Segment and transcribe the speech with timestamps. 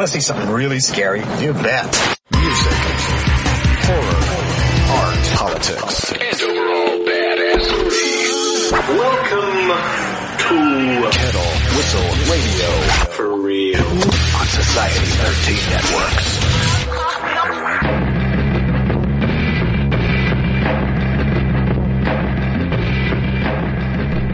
[0.00, 1.20] want to see something really scary?
[1.44, 2.18] You bet.
[2.32, 2.72] Music,
[3.84, 4.24] horror,
[4.96, 8.72] art, politics, and overall badassery.
[8.96, 9.76] Welcome
[10.40, 10.56] to
[11.18, 12.70] Kettle Whistle Radio
[13.10, 13.84] for real
[14.40, 16.28] on Society 13 Networks.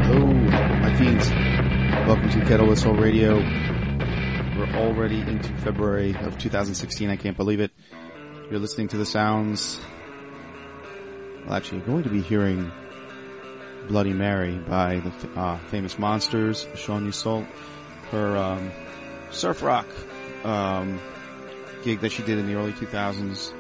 [0.07, 0.27] Hello,
[0.79, 1.27] my fiends.
[2.07, 3.43] Welcome to Kettle Whistle Radio.
[4.73, 7.11] We're already into February of 2016.
[7.11, 7.71] I can't believe it.
[8.51, 9.81] You're listening to the sounds.
[11.45, 12.71] Well, actually, you're going to be hearing
[13.89, 17.47] Bloody Mary by the uh, famous Monsters, Sean Yseult,
[18.11, 18.71] her um,
[19.31, 19.87] surf rock
[20.45, 21.01] um,
[21.83, 23.53] gig that she did in the early 2000s.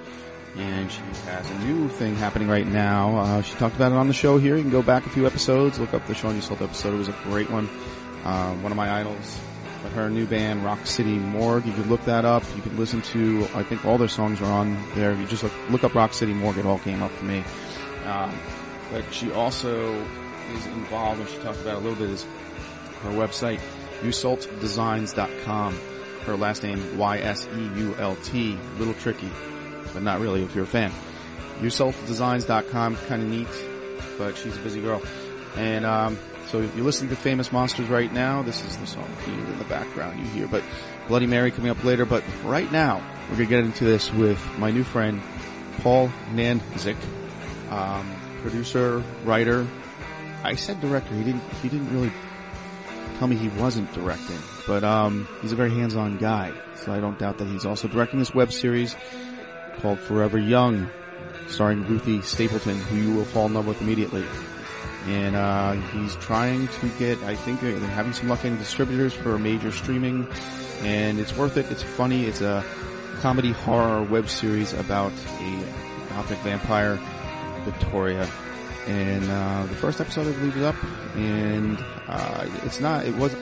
[0.56, 3.18] And she has a new thing happening right now.
[3.18, 4.56] Uh, she talked about it on the show here.
[4.56, 6.94] You can go back a few episodes, look up the Sean Yseult episode.
[6.94, 7.68] It was a great one.
[8.24, 9.38] Uh, one of my idols.
[9.86, 12.42] But her new band, Rock City Morgue, you can look that up.
[12.56, 15.14] You can listen to, I think all their songs are on there.
[15.14, 17.44] You just look, look up Rock City Morgue, it all came up for me.
[18.04, 18.36] Um,
[18.90, 19.94] but she also
[20.54, 22.24] is involved, and she talked about a little bit, is
[23.02, 23.60] her website,
[24.00, 25.78] yseultdesigns.com.
[26.24, 29.30] Her last name, Y-S-E-U-L-T, little tricky,
[29.94, 30.90] but not really if you're a fan.
[31.60, 33.46] yseultdesigns.com, kind of neat,
[34.18, 35.00] but she's a busy girl.
[35.54, 39.08] And, um, so if you're listening to Famous Monsters right now, this is the song
[39.26, 40.62] in the background you hear, but
[41.08, 44.70] Bloody Mary coming up later, but right now, we're gonna get into this with my
[44.70, 45.20] new friend,
[45.78, 46.96] Paul Nandzik,
[47.70, 48.08] um,
[48.42, 49.66] producer, writer.
[50.44, 51.14] I said director.
[51.14, 51.42] He didn't.
[51.62, 52.12] He didn't really
[53.18, 56.52] tell me he wasn't directing, but um, he's a very hands-on guy.
[56.76, 58.94] So I don't doubt that he's also directing this web series
[59.78, 60.88] called Forever Young,
[61.48, 64.24] starring Ruthie Stapleton, who you will fall in love with immediately.
[65.06, 67.22] And uh, he's trying to get.
[67.22, 70.26] I think they're they're having some luck getting distributors for major streaming,
[70.80, 71.70] and it's worth it.
[71.70, 72.24] It's funny.
[72.24, 72.64] It's a
[73.20, 75.64] comedy horror web series about a
[76.10, 76.98] gothic vampire
[77.64, 78.28] Victoria.
[78.86, 80.76] And uh, the first episode, I believe, is up,
[81.16, 83.04] and uh, it's not.
[83.04, 83.34] It was.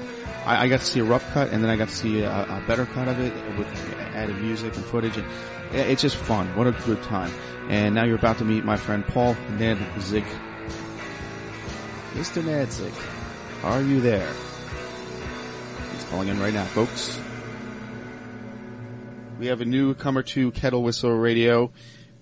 [0.47, 2.31] I, I got to see a rough cut, and then I got to see a,
[2.31, 3.69] a better cut of it with
[4.15, 5.27] added music and footage, and
[5.73, 6.47] it's just fun.
[6.57, 7.31] What a good time!
[7.69, 10.25] And now you're about to meet my friend Paul Nedzig.
[12.15, 12.43] Mr.
[12.43, 12.93] Nedzig,
[13.65, 14.33] are you there?
[15.93, 17.19] He's calling in right now, folks.
[19.39, 21.73] We have a newcomer to Kettle Whistle Radio,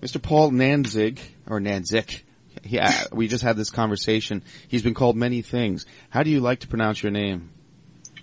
[0.01, 0.19] Mr.
[0.19, 2.23] Paul Nanzig, or Nandzik.
[2.63, 4.41] Yeah, we just had this conversation.
[4.67, 5.85] He's been called many things.
[6.09, 7.51] How do you like to pronounce your name?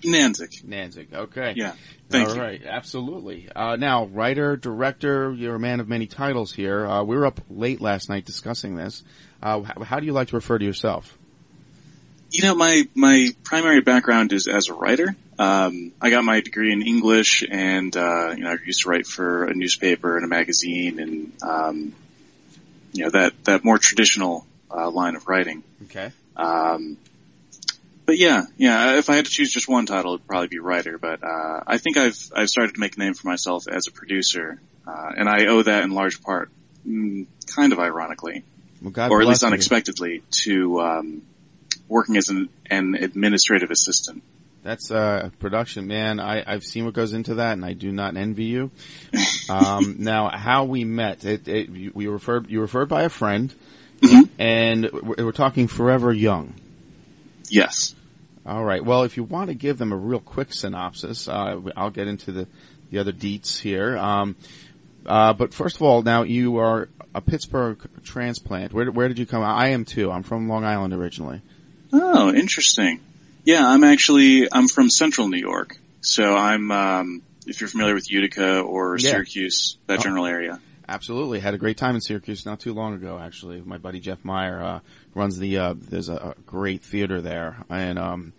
[0.03, 0.65] Nandzik.
[0.65, 1.13] Nandzik.
[1.13, 1.55] Okay.
[1.57, 1.75] Yeah.
[2.09, 2.41] Thank All you.
[2.41, 2.63] right.
[2.65, 3.49] Absolutely.
[3.55, 6.85] Uh, now, writer, director, you're a man of many titles here.
[6.85, 9.05] Uh, we were up late last night discussing this.
[9.43, 11.17] Uh, how, how do you like to refer to yourself?
[12.31, 15.17] You know, my, my primary background is as a writer.
[15.39, 19.07] Um, I got my degree in English and, uh, you know, I used to write
[19.07, 21.93] for a newspaper and a magazine and, um,
[22.93, 25.65] you know, that, that more traditional, uh, line of writing.
[25.85, 26.13] Okay.
[26.37, 26.99] Um,
[28.07, 30.99] but yeah, yeah, if I had to choose just one title, it'd probably be writer,
[30.99, 33.93] but, uh, I think I've, I've started to make a name for myself as a
[33.93, 36.51] producer, uh, and I owe that in large part,
[36.87, 38.45] mm, kind of ironically,
[38.83, 39.55] Well, God or at least bless you.
[39.55, 41.23] unexpectedly, to, um,
[41.91, 44.23] working as an, an administrative assistant.
[44.63, 46.21] That's uh, production, man.
[46.21, 48.71] I, I've seen what goes into that, and I do not envy you.
[49.51, 51.25] Um, now, how we met?
[51.25, 53.53] It, it, you- we referred you referred by a friend,
[54.39, 56.55] and we're, we're talking forever young.
[57.49, 57.97] Yes.
[58.47, 58.85] All right.
[58.85, 62.31] Well, if you want to give them a real quick synopsis, uh, I'll get into
[62.31, 62.47] the
[62.93, 63.97] the other deets here.
[63.99, 64.37] Um,
[65.05, 68.73] uh, but first of all, now you are a Pittsburgh transplant.
[68.73, 69.43] Where where did you come?
[69.43, 70.13] I am too.
[70.13, 71.43] I'm from Long Island originally.
[71.93, 73.01] Oh, interesting.
[73.45, 75.77] Yeah, I'm actually, I'm from central New York.
[76.03, 79.11] So I'm, um, if you're familiar with Utica or Yeah.
[79.13, 80.03] Syracuse, that Oh.
[80.03, 80.61] general area.
[80.89, 81.39] Absolutely.
[81.39, 83.61] Had a great time in Syracuse not too long ago, actually.
[83.61, 84.81] My buddy Jeff Meyer, uh,
[85.15, 88.33] runs the, uh, there's a, a great theater there and, um,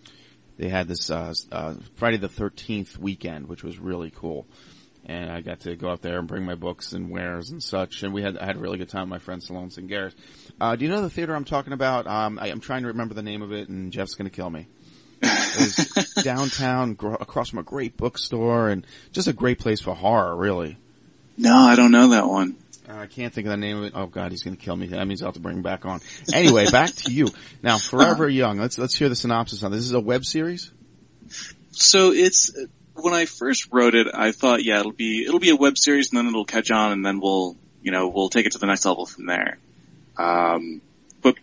[0.58, 4.46] they had this, uh, uh, Friday the 13th weekend, which was really cool.
[5.12, 8.04] And I got to go out there and bring my books and wares and such.
[8.04, 10.14] And we had, I had a really good time with my friend Salone Singaris.
[10.60, 12.08] Uh, do you know the theater I'm talking about?
[12.08, 14.68] Um, I, I'm trying to remember the name of it and Jeff's gonna kill me.
[15.22, 19.94] It was downtown, gr- across from a great bookstore and just a great place for
[19.94, 20.78] horror, really.
[21.38, 22.56] No, I don't know that one.
[22.88, 23.94] Uh, I can't think of the name of it.
[23.96, 24.88] Oh god, he's gonna kill me.
[24.88, 26.00] That means I'll have to bring him back on.
[26.34, 27.28] Anyway, back to you.
[27.62, 28.60] Now, Forever Young.
[28.60, 29.82] Let's, let's hear the synopsis on this.
[29.82, 30.72] This is a web series?
[31.72, 32.52] So it's,
[33.02, 36.10] when I first wrote it, I thought, yeah, it'll be, it'll be a web series
[36.10, 38.68] and then it'll catch on and then we'll, you know, we'll take it to the
[38.68, 39.58] next level from there.
[40.18, 40.82] Um,
[41.22, 41.36] but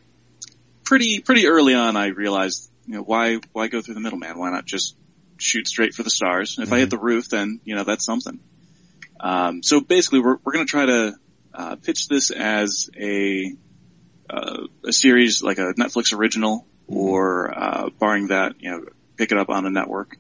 [0.85, 4.39] pretty, pretty early on I realized, you know, why, why go through the middleman?
[4.39, 4.97] Why not just
[5.39, 6.59] shoot straight for the stars?
[6.59, 8.41] If I hit the roof, then, you know, that's something.
[9.21, 11.15] Um, so basically we're, we're going to try to,
[11.55, 13.53] uh, pitch this as a,
[14.31, 18.85] uh, a series like a Netflix original or, uh, barring that, you know,
[19.17, 20.17] pick it up on a network.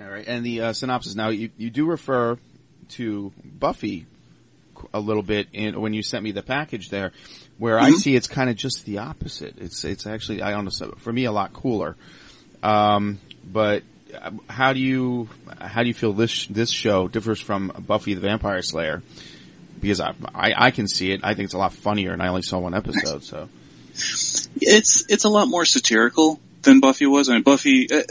[0.00, 1.14] Alright, and the uh, synopsis.
[1.14, 2.38] Now, you, you do refer
[2.90, 4.06] to Buffy
[4.94, 7.12] a little bit in, when you sent me the package there,
[7.58, 9.56] where I see it's kind of just the opposite.
[9.58, 11.96] It's, it's actually, I don't know, for me a lot cooler.
[12.62, 13.82] Um, but
[14.18, 15.28] uh, how do you,
[15.60, 19.02] how do you feel this, this show differs from Buffy the Vampire Slayer?
[19.80, 21.20] Because I, I, I can see it.
[21.22, 23.48] I think it's a lot funnier and I only saw one episode, so.
[24.62, 27.28] It's it's a lot more satirical than Buffy was.
[27.28, 28.02] I mean, Buffy, uh,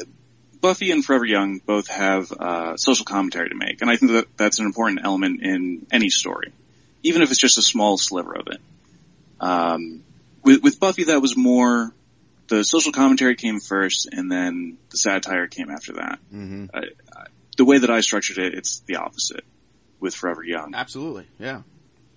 [0.61, 4.27] Buffy and Forever Young both have uh, social commentary to make, and I think that
[4.37, 6.51] that's an important element in any story,
[7.03, 8.61] even if it's just a small sliver of it.
[9.39, 10.03] Um,
[10.43, 11.93] with with Buffy, that was more
[12.49, 16.19] the social commentary came first, and then the satire came after that.
[16.29, 16.79] hmm I,
[17.15, 17.25] I,
[17.57, 19.43] the way that I structured it, it's the opposite
[19.99, 20.73] with Forever Young.
[20.75, 21.61] Absolutely, yeah.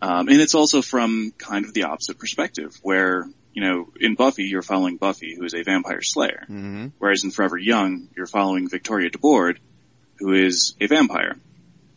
[0.01, 4.45] Um, and it's also from kind of the opposite perspective, where you know in Buffy
[4.45, 8.69] you're following Buffy, who is a vampire slayer, hmm whereas in Forever Young you're following
[8.69, 9.59] Victoria DeBoard,
[10.17, 11.37] who is a vampire.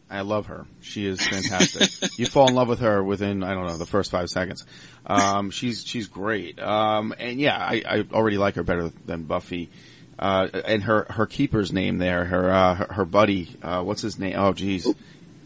[0.09, 0.65] I love her.
[0.81, 2.11] She is fantastic.
[2.17, 4.63] you fall in love with her within, I don't know, the first five seconds.
[5.05, 6.59] Um, she's, she's great.
[6.61, 9.69] Um, and yeah, I, I already like her better than Buffy.
[10.17, 14.19] Uh, and her, her keeper's name there, her, uh, her, her buddy, uh, what's his
[14.19, 14.35] name?
[14.37, 14.87] Oh geez.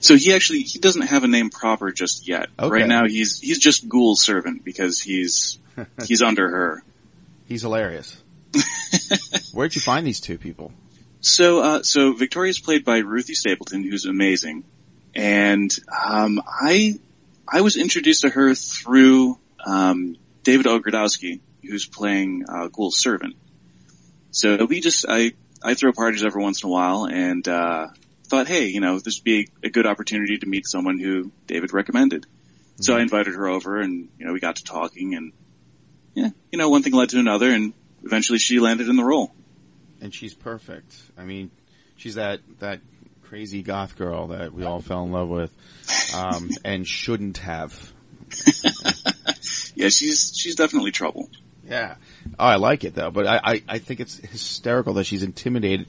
[0.02, 2.48] So he actually he doesn't have a name proper just yet.
[2.58, 2.70] Okay.
[2.70, 5.60] Right now he's he's just Ghoul's servant because he's
[6.06, 6.84] he's under her.
[7.48, 8.22] He's hilarious.
[9.54, 10.72] Where'd you find these two people?
[11.22, 14.64] So, uh, so Victoria's played by Ruthie Stapleton, who's amazing,
[15.14, 15.72] and
[16.08, 16.98] um, I
[17.48, 23.36] I was introduced to her through um, David Ogrodowski, who's playing uh, Ghoul's servant.
[24.32, 27.88] So we just I I throw parties every once in a while, and uh,
[28.28, 31.74] thought, hey, you know, this would be a good opportunity to meet someone who David
[31.74, 32.26] recommended.
[32.82, 35.34] So I invited her over, and you know, we got to talking, and
[36.20, 37.74] yeah, you know, one thing led to another, and
[38.04, 39.32] eventually she landed in the role.
[40.02, 40.94] And she's perfect.
[41.18, 41.50] I mean,
[41.96, 42.82] she's that, that
[43.24, 45.56] crazy goth girl that we all fell in love with,
[46.16, 47.94] um, and shouldn't have.
[49.76, 51.30] Yeah, she's she's definitely trouble.
[51.66, 51.96] Yeah.
[52.38, 55.88] Oh, I like it though, but I, I, I think it's hysterical that she's intimidated.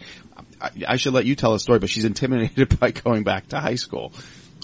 [0.60, 3.58] I, I should let you tell the story, but she's intimidated by going back to
[3.58, 4.12] high school.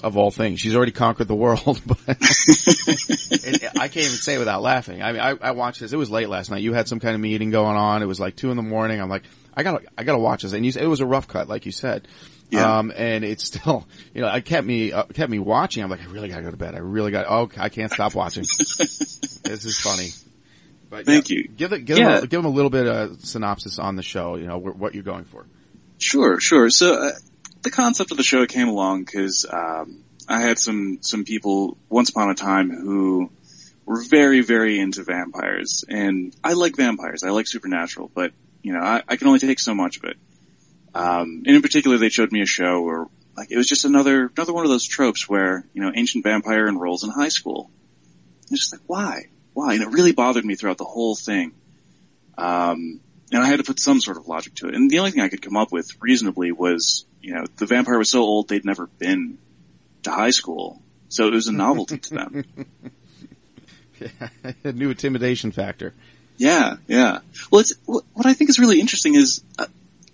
[0.03, 4.61] Of all things, she's already conquered the world, but I can't even say it without
[4.61, 5.01] laughing.
[5.01, 5.91] I mean, I, I watched this.
[5.91, 6.61] It was late last night.
[6.61, 8.03] You had some kind of meeting going on.
[8.03, 9.01] It was like two in the morning.
[9.01, 9.23] I'm like,
[9.55, 10.53] I gotta, I gotta watch this.
[10.53, 12.07] And you, it was a rough cut, like you said.
[12.51, 12.77] Yeah.
[12.77, 15.83] Um, and it's still, you know, it kept me, uh, kept me watching.
[15.83, 16.75] I'm like, I really gotta go to bed.
[16.75, 18.43] I really got, oh, I can't stop watching.
[18.77, 20.09] this is funny.
[20.89, 21.47] But Thank yeah, you.
[21.49, 22.15] Give it, give Yeah.
[22.15, 24.35] them, a, give them a little bit of synopsis on the show.
[24.35, 25.45] You know wh- what you're going for.
[25.97, 26.69] Sure, sure.
[26.69, 27.11] So uh,
[27.67, 32.09] the concept of the show came along because um, I had some some people once
[32.09, 33.29] upon a time who
[33.85, 37.23] were very very into vampires, and I like vampires.
[37.23, 38.31] I like supernatural, but
[38.63, 40.15] you know I, I can only take so much of it.
[40.95, 43.05] Um, and in particular, they showed me a show where
[43.35, 46.67] like it was just another another one of those tropes where you know ancient vampire
[46.67, 47.69] enrolls in high school.
[48.49, 51.51] It's just like why, why, and it really bothered me throughout the whole thing.
[52.37, 54.75] Um, and I had to put some sort of logic to it.
[54.75, 57.97] And the only thing I could come up with reasonably was, you know, the vampire
[57.97, 59.37] was so old they'd never been
[60.03, 62.45] to high school, so it was a novelty to them.
[64.63, 65.93] a new intimidation factor.
[66.37, 67.19] Yeah, yeah.
[67.51, 69.65] Well, it's what what I think is really interesting is uh,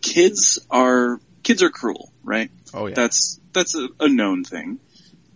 [0.01, 2.49] kids are kids are cruel, right?
[2.73, 2.95] Oh yeah.
[2.95, 4.79] That's that's a, a known thing.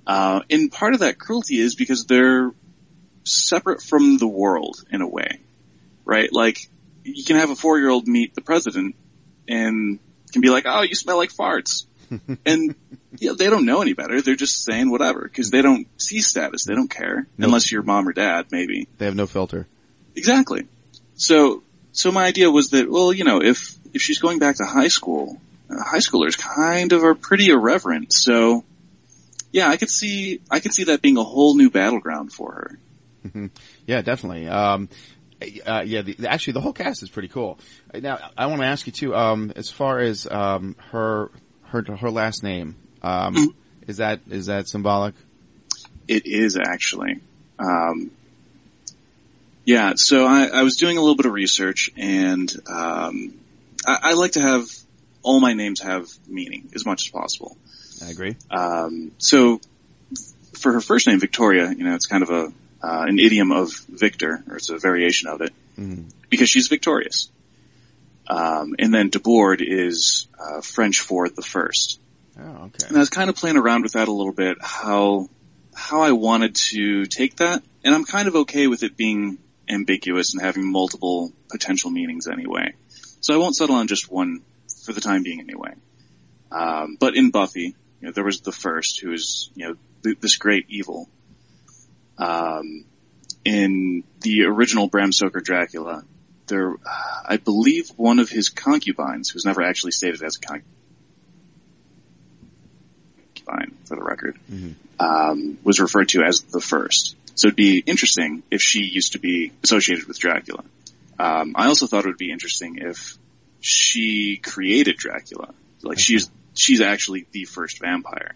[0.07, 2.53] Uh, and part of that cruelty is because they're
[3.23, 5.41] separate from the world in a way,
[6.05, 6.33] right?
[6.33, 6.57] Like
[7.03, 8.95] you can have a four year old meet the president,
[9.47, 9.99] and
[10.37, 11.85] can be like, "Oh, you smell like farts,"
[12.45, 12.75] and
[13.19, 14.21] you know, they don't know any better.
[14.21, 16.65] They're just saying whatever because they don't see status.
[16.65, 17.47] They don't care No.
[17.47, 18.87] unless you're mom or dad, maybe.
[18.97, 19.67] They have no filter.
[20.15, 20.67] Exactly.
[21.15, 24.65] So, so my idea was that, well, you know, if, if she's going back to
[24.65, 25.39] high school,
[25.69, 28.13] uh, high schoolers kind of are pretty irreverent.
[28.13, 28.63] So,
[29.51, 32.51] yeah, I could see, I could see that being a whole new battleground for
[33.23, 33.49] her.
[33.87, 34.47] Yeah, definitely.
[34.49, 34.89] Um,
[35.65, 37.59] uh, yeah, the, actually, the whole cast is pretty cool.
[37.93, 39.15] Uh, Now, I want to ask you too.
[39.15, 41.29] Um, as far as um, her
[41.63, 43.47] her her last name, um, Mhm.
[43.87, 45.13] is that is that symbolic?
[46.07, 47.19] It is actually.
[47.59, 48.11] Um,
[49.65, 53.33] yeah, so I, I was doing a little bit of research and, um,
[53.85, 54.69] I, I like to have
[55.23, 57.57] all my names have meaning as much as possible.
[58.05, 58.37] I agree.
[58.49, 59.59] Um, so
[60.53, 62.53] for her first name, Victoria, you know, it's kind of a
[62.83, 66.05] uh, an idiom of victor, or it's a variation of it, Mhm.
[66.29, 67.29] because she's victorious.
[68.27, 71.99] Um, and then de Board is uh, French for the first.
[72.39, 72.87] Oh, okay.
[72.87, 75.29] And I was kind of playing around with that a little bit, how
[75.73, 79.37] how I wanted to take that, and I'm kind of okay with it being
[79.69, 82.73] ambiguous and having multiple potential meanings anyway.
[83.21, 84.41] So I won't settle on just one
[84.85, 85.73] for the time being anyway.
[86.51, 90.19] Um, but in Buffy, you know, there was the first who is, you know, th-
[90.19, 91.09] this great evil.
[92.17, 92.85] Um,
[93.45, 96.03] in the original Bram Stoker Dracula,
[96.47, 96.73] there,
[97.25, 100.63] I believe one of his concubines, who's never actually stated as a concubine,
[103.85, 104.37] for the record,
[104.99, 107.15] um, was referred to as the first.
[107.35, 110.63] So it'd be interesting if she used to be associated with Dracula.
[111.19, 113.17] Um, I also thought it would be interesting if
[113.61, 115.53] she created Dracula.
[115.83, 118.35] Like she's she's actually the first vampire,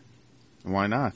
[0.64, 1.14] Why not?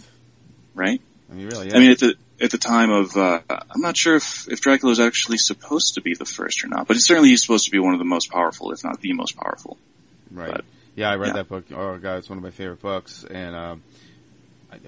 [0.74, 1.02] right?
[1.32, 1.68] I mean, really?
[1.70, 1.76] Yeah.
[1.78, 4.92] I mean, at the at the time of, uh, I'm not sure if if Dracula
[4.92, 7.72] is actually supposed to be the first or not, but it's certainly he's supposed to
[7.72, 9.78] be one of the most powerful, if not the most powerful.
[10.32, 10.52] Right.
[10.52, 10.66] But-
[10.96, 11.34] yeah, I read yeah.
[11.34, 11.66] that book.
[11.74, 13.26] Oh god, it's one of my favorite books.
[13.30, 13.76] And I,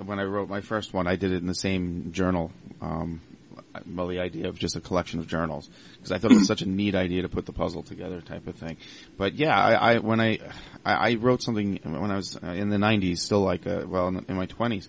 [0.04, 2.52] when I wrote my first one, I did it in the same journal.
[2.82, 3.22] Um,
[3.94, 6.62] well, the idea of just a collection of journals because I thought it was such
[6.62, 8.78] a neat idea to put the puzzle together, type of thing.
[9.18, 10.40] But yeah, I, I when I,
[10.86, 14.26] I I wrote something when I was in the '90s, still like uh well in,
[14.30, 14.88] in my 20s.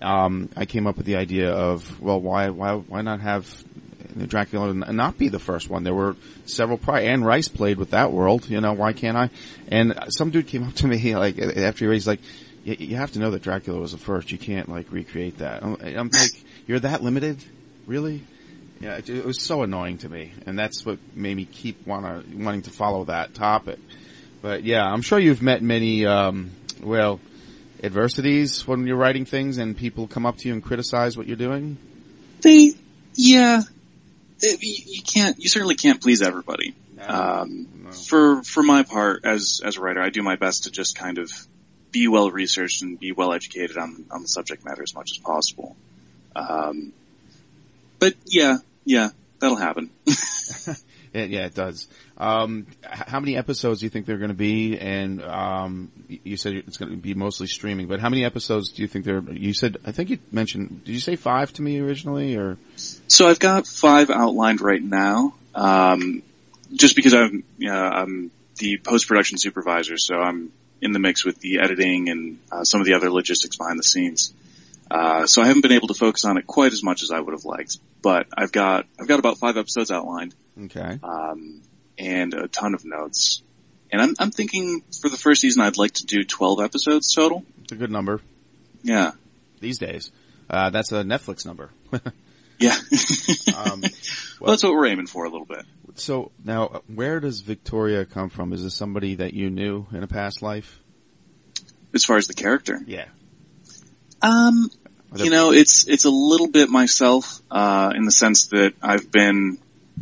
[0.00, 3.64] Um, I came up with the idea of well, why why why not have
[4.26, 5.84] Dracula not be the first one.
[5.84, 6.16] There were
[6.46, 7.02] several prior.
[7.02, 8.48] Anne Rice played with that world.
[8.48, 9.30] You know, why can't I?
[9.68, 12.20] And some dude came up to me like after he raised like,
[12.64, 14.32] you, have to know that Dracula was the first.
[14.32, 15.62] You can't like recreate that.
[15.62, 17.42] I'm, I'm like, you're that limited,
[17.86, 18.22] really?
[18.80, 22.22] Yeah, it, it was so annoying to me, and that's what made me keep wanna
[22.32, 23.78] wanting to follow that topic.
[24.42, 26.50] But yeah, I'm sure you've met many, um,
[26.82, 27.20] well,
[27.82, 31.36] adversities when you're writing things, and people come up to you and criticize what you're
[31.36, 31.76] doing.
[32.40, 32.72] They,
[33.14, 33.62] yeah,
[34.40, 36.74] It- you, can't, you certainly can't please everybody.
[37.00, 37.90] Um, No.
[37.92, 41.16] for for my part, as as a writer, I do my best to just kind
[41.18, 41.30] of
[41.92, 45.18] be well researched and be well educated on on the subject matter as much as
[45.18, 45.76] possible.
[46.36, 46.92] Um,
[47.98, 49.10] but yeah, yeah,
[49.40, 49.90] that'll happen.
[51.12, 51.88] Yeah, yeah, it does.
[52.16, 54.78] Um, how many episodes do you think they're going to be?
[54.78, 58.82] And um, you said it's going to be mostly streaming, but how many episodes do
[58.82, 59.20] you think there?
[59.20, 60.84] You said I think you mentioned.
[60.84, 65.34] Did you say five to me originally, or So I've got five outlined right now.
[65.54, 66.22] Um,
[66.72, 71.58] just because I'm, uh, I'm the post-production supervisor, so I'm in the mix with the
[71.58, 74.32] editing and uh, some of the other logistics behind the scenes.
[74.90, 77.20] Uh, so I haven't been able to focus on it quite as much as I
[77.20, 80.98] would have liked, but I've got, I've got about five episodes outlined, okay?
[81.02, 81.62] um,
[81.98, 83.42] and a ton of notes.
[83.92, 87.44] And I'm, I'm thinking for the first season I'd like to do 12 episodes total.
[87.62, 88.20] It's a good number
[88.82, 89.12] Yeah.
[89.60, 90.10] these days.
[90.48, 91.70] Uh, that's a Netflix number.
[92.62, 92.76] Yeah.
[93.56, 93.80] Um,
[94.40, 95.64] well, that's what we're aiming for a little bit.
[95.94, 98.52] so now, uh, where does Victoria come from?
[98.52, 100.78] Is this somebody that you knew in a past life?
[101.94, 102.78] As far as the character.
[102.86, 103.06] Yeah.
[104.20, 104.79] Um, Are there-
[105.16, 109.58] you know, it's it's a little bit myself uh, in the sense that I've been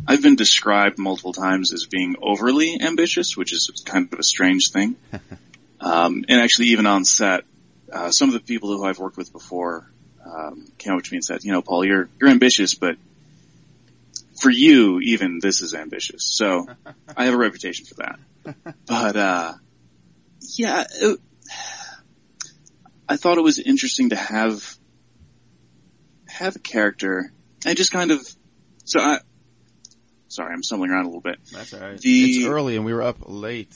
[0.07, 4.71] I've been described multiple times as being overly ambitious, which is kind of a strange
[4.71, 4.95] thing.
[5.79, 7.43] um, and actually, even on set,
[7.91, 9.89] uh, some of the people who I've worked with before
[10.25, 12.97] um, came up to me and said, "You know, Paul, you're you're ambitious, but
[14.39, 16.67] for you, even this is ambitious." So
[17.15, 18.19] I have a reputation for that.
[18.87, 19.53] But uh,
[20.57, 20.85] yeah.
[20.91, 21.19] It,
[23.07, 24.77] I thought it was interesting to have
[26.39, 27.31] have a character.
[27.65, 28.19] I just kind of
[28.85, 29.19] so I
[30.29, 31.37] sorry, I'm stumbling around a little bit.
[31.51, 31.99] That's all right.
[31.99, 33.75] The- it's early and we were up late.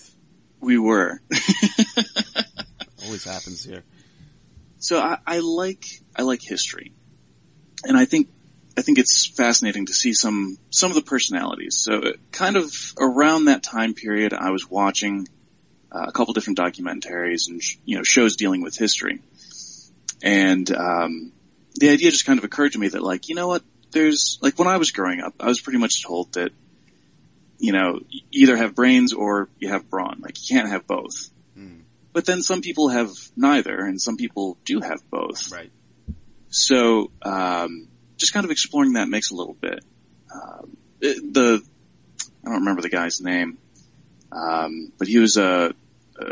[0.60, 1.22] We were.
[3.06, 3.84] Always happens here.
[4.78, 6.94] so I, I like I like history.
[7.86, 8.30] And I think
[8.78, 11.78] I think it's fascinating to see some some of the personalities.
[11.80, 15.28] So kind of around that time period I was watching
[15.92, 19.20] uh, a couple different documentaries and sh- you know shows dealing with history.
[20.24, 21.34] And um,
[21.76, 24.58] the idea just kind of occurred to me that like you know what there's like
[24.60, 26.52] when I was growing up I was pretty much told that
[27.60, 31.30] you know you either have brains or you have brawn like you can't have both.
[32.14, 35.52] But then some people have neither, and some people do have both.
[35.52, 35.72] Right.
[36.50, 37.88] So, um,
[38.18, 39.84] just kind of exploring that makes a little bit.
[40.32, 41.64] Um, it- the
[42.46, 43.58] I don't remember the guy's name,
[44.32, 45.74] um, but he was a.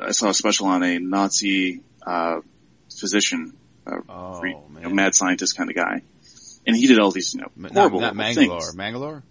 [0.04, 2.42] I saw a special on a Nazi uh,
[2.96, 3.54] physician,
[3.88, 6.02] uh, Oh, re- you know, mad scientist kind of guy,
[6.68, 8.36] and he did all these you know horrible, not, not Mengele.
[8.36, 8.76] things.
[8.76, 9.24] Mengele?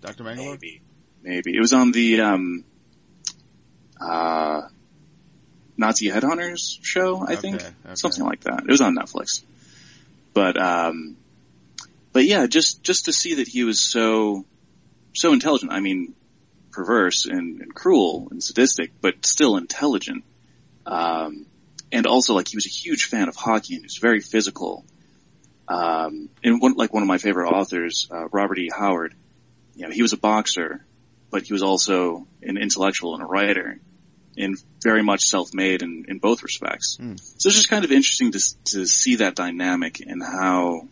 [0.00, 0.24] Dr.
[0.24, 0.36] Mengele?
[0.52, 0.80] Maybe,
[1.22, 2.64] maybe it was on the um,
[4.00, 4.62] uh,
[5.76, 7.24] Nazi Headhunters show.
[7.26, 7.94] I think Okay, okay.
[7.94, 8.60] something like that.
[8.60, 9.42] It was on Netflix.
[10.34, 11.16] But um,
[12.12, 14.44] but yeah, just just to see that he was so
[15.14, 15.72] so intelligent.
[15.72, 16.14] I mean,
[16.70, 20.24] perverse and, and cruel and sadistic, but still intelligent.
[20.86, 21.46] Um,
[21.92, 24.84] and also like he was a huge fan of hockey and he was very physical.
[25.66, 28.70] Um, and one, like one of my favorite authors, uh, Robert E.
[28.76, 29.14] Howard,
[29.74, 30.84] you know, he was a boxer,
[31.30, 33.78] but he was also an intellectual and a writer
[34.36, 36.96] and very much self-made in, in both respects.
[36.96, 37.16] Hmm.
[37.16, 40.88] So it's just kind of interesting to, to see that dynamic and how,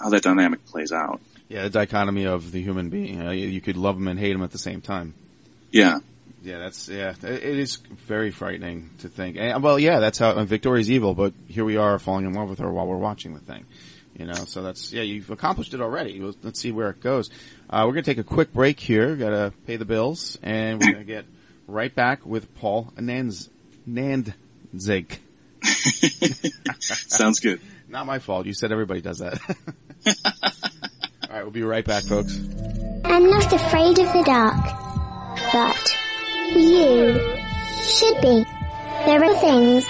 [0.00, 1.20] how that dynamic plays out.
[1.48, 3.20] Yeah, the dichotomy of the human being.
[3.20, 5.14] Uh, you could love him and hate him at the same time.
[5.70, 5.98] Yeah.
[6.46, 7.10] Yeah, that's yeah.
[7.24, 7.76] It it is
[8.06, 9.36] very frightening to think.
[9.36, 12.60] And, well, yeah, that's how Victoria's evil, but here we are falling in love with
[12.60, 13.64] her while we're watching the thing.
[14.16, 15.02] You know, so that's yeah.
[15.02, 16.20] You've accomplished it already.
[16.20, 17.30] Let's- Let's see where it goes.
[17.68, 19.16] Uh, we're gonna take a quick break here.
[19.16, 21.24] Got to pay the bills, and we're gonna get
[21.66, 23.48] right back with Paul Nandz
[23.88, 25.18] Nandzik.
[26.80, 27.60] Sounds good.
[27.88, 28.46] Not my fault.
[28.46, 29.40] You said everybody does that.
[31.28, 32.36] All right, we'll be right back, folks.
[33.04, 34.64] I'm not afraid of the dark,
[35.52, 35.98] but
[36.58, 37.20] you
[37.82, 38.44] should be.
[39.04, 39.84] There are things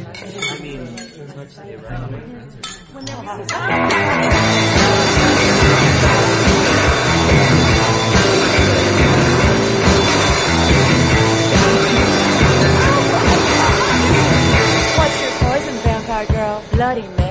[15.21, 16.63] your poison, vampire girl?
[16.73, 17.22] Bloody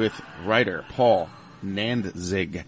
[0.00, 1.28] with writer Paul
[1.62, 2.64] Nandzig.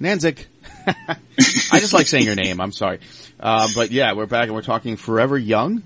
[0.00, 0.46] Nandzig.
[0.86, 2.60] I just like saying your name.
[2.60, 3.00] I'm sorry.
[3.40, 5.82] Uh, but yeah, we're back and we're talking Forever Young.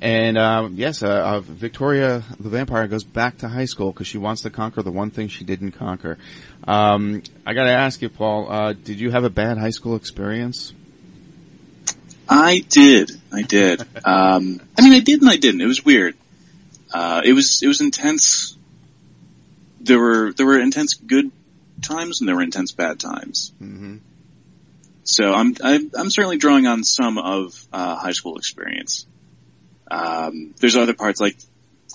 [0.00, 4.16] And um, yes, uh, uh, Victoria the vampire goes back to high school because she
[4.16, 6.18] wants to conquer the one thing she didn't conquer.
[6.68, 9.96] Um, I got to ask you, Paul, uh, did you have a bad high school
[9.96, 10.72] experience?
[12.28, 13.10] I did.
[13.32, 13.80] I did.
[14.04, 15.62] um, I mean, I did and I didn't.
[15.62, 16.14] It was weird.
[16.94, 18.47] Uh, it was it was intense.
[19.88, 21.32] There were there were intense good
[21.82, 23.52] times and there were intense bad times.
[23.60, 23.96] Mm-hmm.
[25.02, 29.06] So I'm I'm, I'm certainly drawing on some of uh, high school experience.
[29.90, 31.38] Um, there's other parts like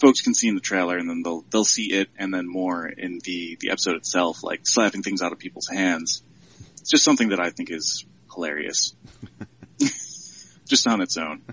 [0.01, 2.87] folks can see in the trailer and then they'll they'll see it and then more
[2.87, 6.23] in the the episode itself, like slapping things out of people's hands.
[6.81, 8.95] It's just something that I think is hilarious,
[10.67, 11.43] just on its own.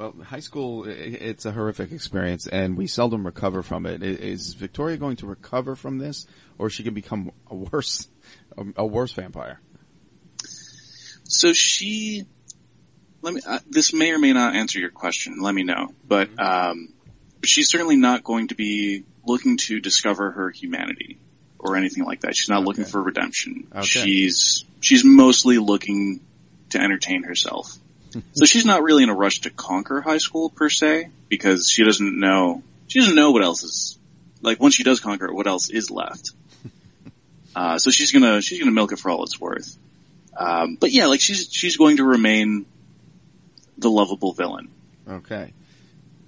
[0.00, 4.02] Well, high school, it's a horrific experience and we seldom recover from it.
[4.02, 8.08] Is Victoria going to recover from this or she can become a worse,
[8.76, 9.60] a, worse vampire?
[11.24, 12.24] So she,
[13.20, 13.42] let me.
[13.46, 15.36] Uh, this may or may not answer your question.
[15.38, 15.92] Let me know.
[16.08, 16.94] But um,
[17.44, 21.18] she's certainly not going to be looking to discover her humanity
[21.58, 22.34] or anything like that.
[22.34, 23.68] She's not looking for redemption.
[23.70, 23.82] Okay.
[23.84, 26.20] She's she's mostly looking
[26.70, 27.76] to entertain herself.
[28.32, 31.84] So she's not really in a rush to conquer high school per se because she
[31.84, 33.98] doesn't know she doesn't know what else is
[34.42, 36.32] like once she does conquer it, what else is left.
[37.52, 39.76] Uh, so she's gonna she's gonna milk it for all it's worth.
[40.36, 42.64] Um, but yeah, like she's she's going to remain
[43.76, 44.70] the lovable villain.
[45.08, 45.52] Okay.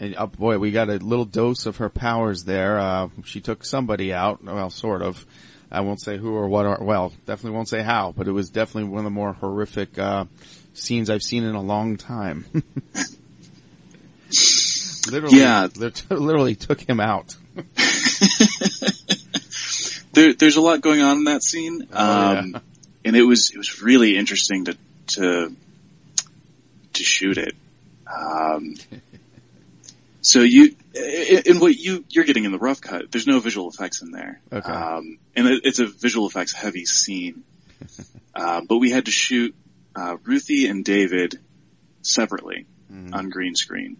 [0.00, 2.78] And oh boy, we got a little dose of her powers there.
[2.78, 4.42] Uh, she took somebody out.
[4.42, 5.24] Well, sort of.
[5.70, 6.66] I won't say who or what.
[6.66, 8.12] Or, well, definitely won't say how.
[8.12, 10.24] But it was definitely one of the more horrific uh,
[10.74, 12.44] scenes I've seen in a long time.
[15.10, 15.68] literally, Yeah.
[15.76, 17.36] lit- literally took him out.
[20.14, 22.60] There, there's a lot going on in that scene, Oh, um,
[23.02, 25.56] and it was it was really interesting to to
[26.92, 27.54] to shoot it.
[28.14, 28.74] Um,
[30.20, 34.02] so you, in what you you're getting in the rough cut, there's no visual effects
[34.02, 34.70] in there, Okay.
[34.70, 37.42] um, and it, it's a visual effects heavy scene.
[38.34, 39.54] uh, but we had to shoot
[39.96, 41.38] uh, Ruthie and David
[42.02, 43.14] separately Mm-hmm.
[43.14, 43.96] on green screen,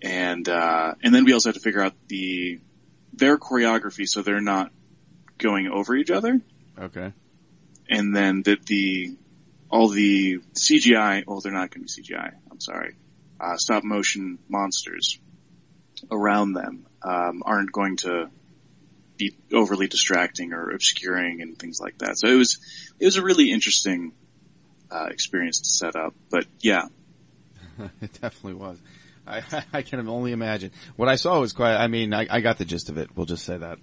[0.00, 2.60] and uh, and then we also had to figure out the
[3.12, 4.70] their choreography so they're not
[5.38, 6.40] going over each other,
[6.78, 7.12] Okay.
[7.90, 9.16] and then that the
[9.68, 11.24] all the CGI.
[11.26, 12.34] Well, they're not going to be CGI.
[12.52, 12.94] I'm sorry.
[13.40, 15.18] Uh, stop motion monsters
[16.08, 18.30] around them um, aren't going to
[19.16, 22.16] be overly distracting or obscuring and things like that.
[22.16, 22.60] So it was
[23.00, 24.12] it was a really interesting
[24.90, 26.14] uh, experience to set up.
[26.30, 26.86] But yeah,
[28.00, 28.78] it definitely was.
[29.26, 30.72] I, I can only imagine.
[30.96, 33.10] What I saw was quite, I mean, I, I got the gist of it.
[33.14, 33.78] We'll just say that.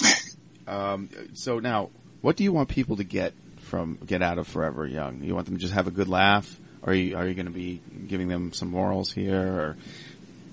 [0.66, 4.86] Um, so now, what do you want people to get from, get out of Forever
[4.86, 5.24] Young?
[5.24, 6.48] You want them to just have a good laugh?
[6.84, 9.40] Are you, are you going to be giving them some morals here?
[9.40, 9.76] Or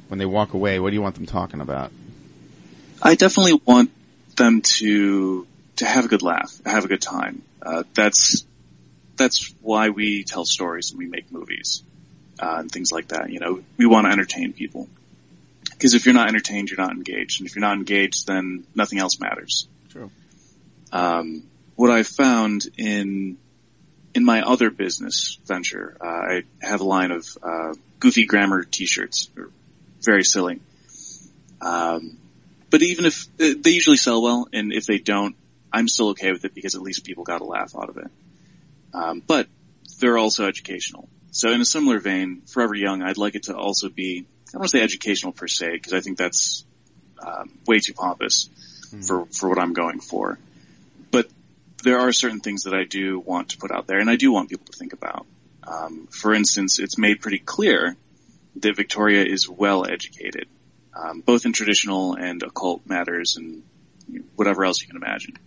[0.08, 1.92] when they walk away, what do you want them talking about?
[3.00, 3.92] I definitely want
[4.38, 7.44] them to to have a good laugh, have a good time.
[7.62, 8.44] Uh, that's
[9.18, 11.84] that's why we tell stories and we make movies
[12.40, 13.30] uh, and things like that.
[13.30, 14.88] You know, we want to entertain people
[15.72, 19.00] because if you're not entertained, you're not engaged, and if you're not engaged, then nothing
[19.00, 19.68] else matters.
[19.90, 20.10] True.
[20.92, 21.44] Um,
[21.76, 23.38] what I found in
[24.14, 29.30] in my other business venture, uh, I have a line of uh, goofy grammar T-shirts,
[29.36, 29.50] They're
[30.02, 30.60] very silly.
[31.62, 32.18] Um,
[32.72, 35.36] but even if uh, they usually sell well, and if they don't,
[35.72, 38.08] I'm still okay with it because at least people got a laugh out of it.
[38.94, 39.48] Um, but
[40.00, 41.10] they're also educational.
[41.32, 44.62] So in a similar vein, Forever Young, I'd like it to also be, I don't
[44.62, 46.66] want to say educational per se, because I think that's
[47.26, 48.50] um, way too pompous
[49.06, 50.40] for, for what I'm going for.
[51.12, 51.30] But
[51.84, 54.32] there are certain things that I do want to put out there, and I do
[54.32, 55.28] want people to think about.
[55.64, 57.98] Um, for instance, it's made pretty clear
[58.56, 60.48] that Victoria is well educated,
[60.96, 63.64] um, both in traditional and occult matters and
[64.08, 65.38] you know, whatever else you can imagine.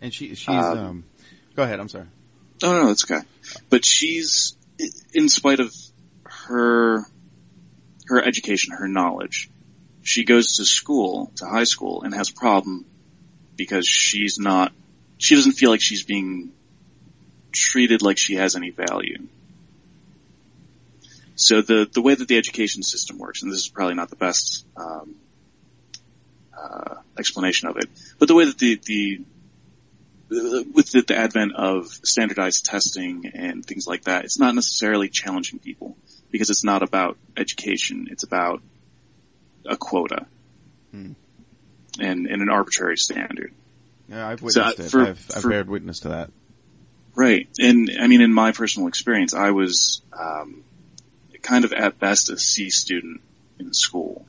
[0.00, 1.04] And she, she's, Um, um,
[1.56, 2.06] go ahead, I'm sorry.
[2.62, 3.24] Oh no, that's okay.
[3.70, 4.56] But she's,
[5.12, 5.74] in spite of
[6.24, 7.04] her,
[8.06, 9.50] her education, her knowledge,
[10.02, 12.84] she goes to school, to high school, and has a problem
[13.56, 14.72] because she's not,
[15.18, 16.52] she doesn't feel like she's being
[17.52, 19.26] treated like she has any value.
[21.34, 24.16] So the, the way that the education system works, and this is probably not the
[24.16, 25.14] best, um,
[26.56, 29.20] uh, explanation of it, but the way that the, the
[30.30, 35.96] with the, advent of standardized testing and things like that, it's not necessarily challenging people
[36.30, 38.08] because it's not about education.
[38.10, 38.62] It's about
[39.66, 40.26] a quota.
[40.92, 41.16] and,
[41.98, 43.52] and an arbitrary standard.
[44.08, 44.90] Yeah, I've So, witnessed it.
[44.90, 46.30] for- I've, I've for- bared witness to that.
[47.14, 47.48] Right.
[47.58, 50.62] And I mean, in my personal experience, I was, um,
[51.42, 53.20] kind of at best a C student
[53.58, 54.26] in school,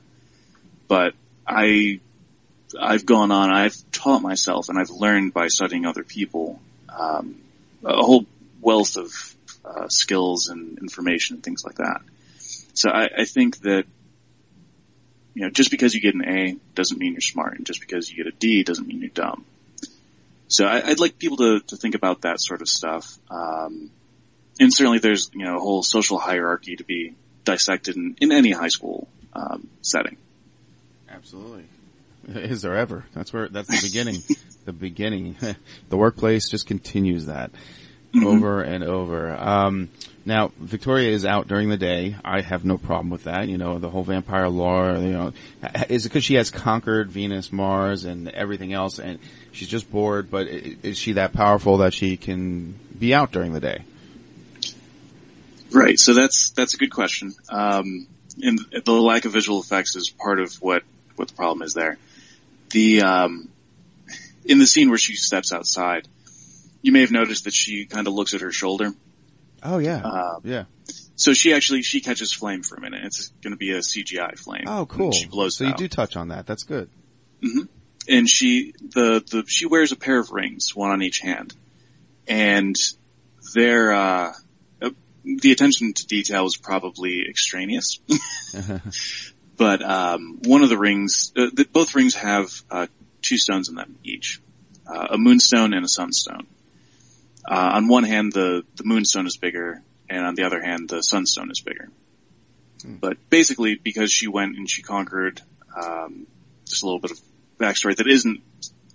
[0.88, 1.12] but
[1.46, 2.00] I,
[2.78, 7.36] I've gone on, I've taught myself and I've learned by studying other people, um,
[7.84, 8.26] a whole
[8.60, 12.00] wealth of, uh, skills and information and things like that.
[12.74, 13.84] So I, I think that,
[15.34, 18.10] you know, just because you get an A doesn't mean you're smart and just because
[18.10, 19.44] you get a D doesn't mean you're dumb.
[20.48, 23.18] So I, I'd like people to, to think about that sort of stuff.
[23.30, 23.90] Um,
[24.58, 28.50] and certainly there's, you know, a whole social hierarchy to be dissected in, in any
[28.50, 30.16] high school, um, setting.
[31.08, 31.64] Absolutely.
[32.30, 33.04] Is there ever?
[33.14, 34.22] That's where, that's the beginning.
[34.64, 35.36] the beginning.
[35.88, 37.50] the workplace just continues that
[38.14, 39.34] over and over.
[39.34, 39.88] Um,
[40.24, 42.16] now, Victoria is out during the day.
[42.24, 43.48] I have no problem with that.
[43.48, 45.32] You know, the whole vampire lore, you know,
[45.88, 49.18] is it because she has conquered Venus, Mars, and everything else, and
[49.52, 53.60] she's just bored, but is she that powerful that she can be out during the
[53.60, 53.84] day?
[55.72, 55.98] Right.
[55.98, 57.32] So that's, that's a good question.
[57.48, 58.08] Um,
[58.42, 60.82] and the lack of visual effects is part of what,
[61.16, 61.98] what the problem is there.
[62.70, 63.48] The, um,
[64.44, 66.08] in the scene where she steps outside,
[66.82, 68.92] you may have noticed that she kind of looks at her shoulder.
[69.62, 70.00] Oh yeah.
[70.04, 70.64] Uh, yeah.
[71.16, 73.04] So she actually, she catches flame for a minute.
[73.04, 74.64] It's going to be a CGI flame.
[74.66, 75.12] Oh, cool.
[75.12, 75.76] She blows so you out.
[75.76, 76.46] do touch on that.
[76.46, 76.88] That's good.
[78.08, 81.54] and she the the she wears a pair of rings, one on each hand,
[82.26, 82.76] and
[83.54, 84.32] they're uh,
[84.82, 84.90] uh,
[85.24, 88.00] the attention to detail is probably extraneous,
[89.60, 92.86] but um, one of the rings, uh, the, both rings have uh,
[93.20, 94.40] two stones in them each,
[94.86, 96.46] uh, a moonstone and a sunstone.
[97.46, 101.02] Uh, on one hand, the the moonstone is bigger, and on the other hand, the
[101.02, 101.90] sunstone is bigger.
[103.00, 105.42] But basically, because she went and she conquered,
[105.76, 106.26] um,
[106.66, 107.20] just a little bit of
[107.58, 108.40] backstory that isn't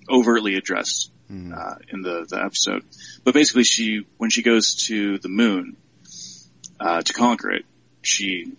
[0.09, 1.11] overtly addressed
[1.55, 2.83] uh, in the, the episode.
[3.23, 5.77] But basically, she when she goes to the moon
[6.79, 7.65] uh, to conquer it,
[8.01, 8.53] she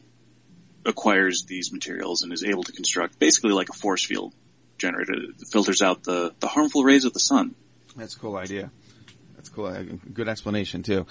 [0.87, 4.33] acquires these materials and is able to construct basically like a force field
[4.79, 7.55] generator that filters out the the harmful rays of the sun.
[7.97, 8.71] That's a cool idea.
[9.37, 9.67] That's cool.
[9.67, 11.07] Uh, Good explanation too.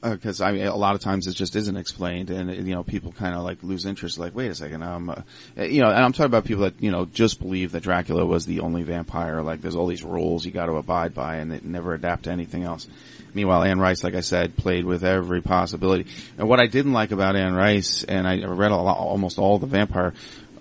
[0.00, 3.10] Because I mean, a lot of times it just isn't explained, and you know, people
[3.10, 4.16] kind of like lose interest.
[4.16, 6.92] Like, wait a second, um, uh, you know, and I'm talking about people that you
[6.92, 9.42] know just believe that Dracula was the only vampire.
[9.42, 12.30] Like, there's all these rules you got to abide by, and they never adapt to
[12.30, 12.86] anything else.
[13.34, 16.06] Meanwhile, Anne Rice, like I said, played with every possibility.
[16.38, 19.66] And what I didn't like about Anne Rice, and I read lot, almost all the
[19.66, 20.14] vampire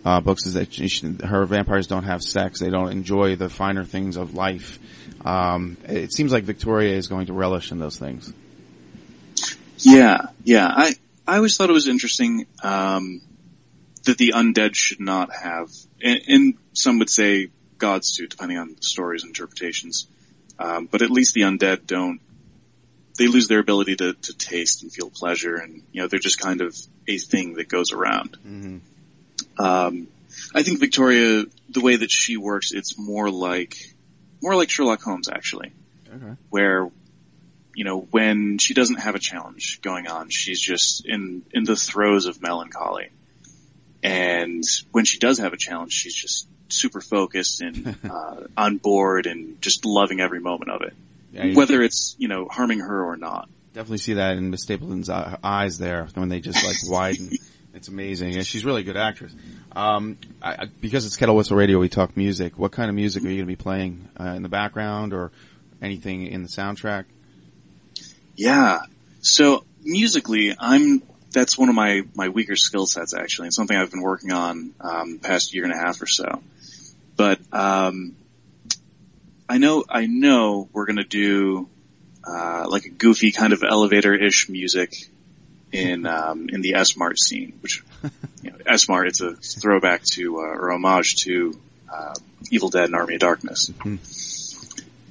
[0.05, 0.89] uh, books, is that she,
[1.23, 2.59] her vampires don't have sex.
[2.59, 4.79] They don't enjoy the finer things of life.
[5.25, 8.31] Um, it seems like Victoria is going to relish in those things.
[9.77, 10.67] Yeah, yeah.
[10.67, 10.95] I
[11.27, 13.21] I always thought it was interesting um,
[14.05, 15.69] that the undead should not have,
[16.01, 20.07] and, and some would say gods do, depending on stories and interpretations.
[20.59, 22.19] Um, but at least the undead don't.
[23.17, 26.39] They lose their ability to, to taste and feel pleasure, and you know they're just
[26.39, 26.75] kind of
[27.07, 28.37] a thing that goes around.
[29.57, 30.07] Um,
[30.53, 33.75] I think Victoria, the way that she works, it's more like
[34.41, 35.71] more like Sherlock Holmes actually
[36.13, 36.33] Okay.
[36.49, 36.89] where
[37.75, 41.75] you know when she doesn't have a challenge going on she's just in in the
[41.75, 43.09] throes of melancholy
[44.03, 49.25] and when she does have a challenge she's just super focused and uh, on board
[49.25, 50.93] and just loving every moment of it
[51.55, 55.37] Whether it's you know harming her or not definitely see that in Miss Stapleton's uh,
[55.43, 57.31] eyes there when they just like widen.
[57.73, 59.35] It's amazing, and she's a really good actress.
[59.75, 62.57] Um, I, because it's Kettle Whistle Radio, we talk music.
[62.57, 65.31] What kind of music are you going to be playing uh, in the background, or
[65.79, 67.05] anything in the soundtrack?
[68.35, 68.79] Yeah.
[69.21, 73.49] So musically, I'm that's one of my my weaker skill sets actually.
[73.49, 76.41] It's something I've been working on um, past year and a half or so.
[77.15, 78.15] But um,
[79.49, 81.69] I know I know we're gonna do
[82.23, 84.93] uh, like a goofy kind of elevator ish music
[85.71, 87.83] in um, in the S Mart scene, which
[88.43, 91.57] you know, S Mart it's a throwback to uh, or homage to
[91.91, 92.13] uh,
[92.51, 93.71] Evil Dead and Army of Darkness.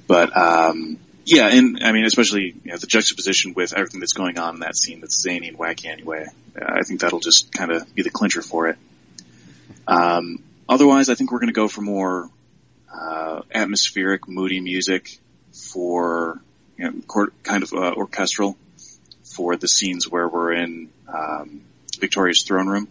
[0.07, 4.37] But um, yeah, and I mean, especially you know, the juxtaposition with everything that's going
[4.39, 6.25] on in that scene that's zany and wacky anyway.
[6.59, 8.77] Uh, I think that'll just kind of be the clincher for it.
[9.87, 12.29] Um, otherwise, I think we're going to go for more
[12.99, 15.19] uh, atmospheric, moody music
[15.71, 16.41] for
[16.77, 18.57] you know, kind of uh, orchestral
[19.23, 21.61] for the scenes where we're in um,
[21.99, 22.87] Victoria's throne room.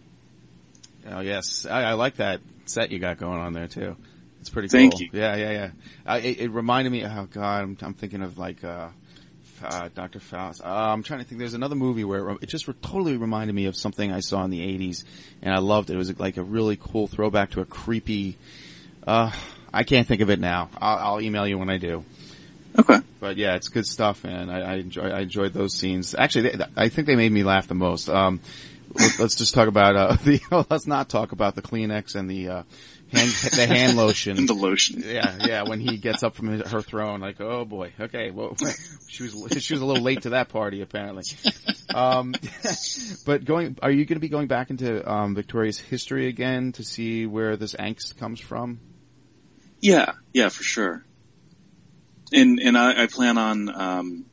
[1.09, 3.95] Oh yes, I, I like that set you got going on there too.
[4.41, 4.79] It's pretty cool.
[4.79, 5.09] Thank you.
[5.11, 5.69] Yeah, yeah, yeah.
[6.05, 7.03] Uh, it, it reminded me.
[7.05, 8.89] Oh God, I'm, I'm thinking of like uh,
[9.63, 10.19] uh, Dr.
[10.19, 10.61] Faust.
[10.63, 11.39] Uh, I'm trying to think.
[11.39, 14.51] There's another movie where it just re- totally reminded me of something I saw in
[14.51, 15.03] the '80s,
[15.41, 15.93] and I loved it.
[15.93, 18.37] It was like a really cool throwback to a creepy
[19.05, 19.31] Uh,
[19.77, 20.71] I can't think of it now.
[20.81, 22.03] I'll, I'll email you when I do.
[22.79, 22.97] Okay.
[23.19, 26.15] But yeah, it's good stuff, and I, I enjoy I enjoyed those scenes.
[26.17, 28.09] Actually, they, I think they made me laugh the most.
[28.09, 28.39] Um,
[28.95, 30.65] let, us just talk about uh, the.
[30.67, 32.63] Let's not talk about the Kleenex and the uh,
[33.11, 34.45] hand the hand lotion.
[34.47, 35.03] The lotion.
[35.05, 35.63] Yeah, yeah.
[35.63, 38.31] When he gets up from his, her throne, like, oh boy, okay.
[38.31, 38.57] Well,
[39.07, 41.23] she was she was a little late to that party apparently.
[41.93, 42.33] Um,
[43.27, 46.83] but going, are you going to be going back into um, Victoria's history again to
[46.83, 48.79] see where this angst comes from?
[49.79, 51.03] Yeah, yeah, for sure.
[52.33, 54.25] And and I, I plan on um,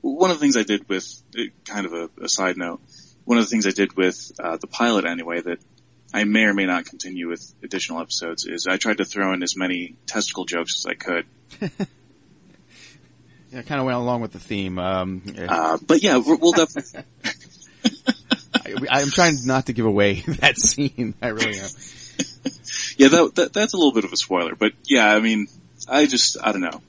[0.00, 1.22] one of the things I did with
[1.64, 2.80] kind of a, a side note.
[3.24, 5.58] One of the things I did with uh, the pilot anyway that
[6.12, 9.42] I may or may not continue with additional episodes is I tried to throw in
[9.42, 11.26] as many testicle jokes as I could.
[13.52, 14.78] yeah, kind of went along with the theme.
[14.78, 17.02] Um, uh, but yeah, we'll definitely.
[18.90, 21.14] I, am trying not to give away that scene.
[21.22, 21.68] I really am.
[23.00, 25.46] Yeah, that, that, that's a little bit of a spoiler, but yeah, I mean,
[25.88, 26.82] I just I don't know.